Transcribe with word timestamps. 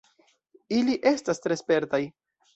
Ili 0.77 0.95
estas 1.11 1.43
tre 1.45 1.59
spertaj. 1.63 2.03